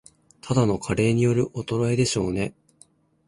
[0.41, 2.55] ただの加齢による衰えでしょうね